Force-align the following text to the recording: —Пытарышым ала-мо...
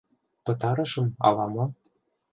—Пытарышым 0.45 1.07
ала-мо... 1.27 1.65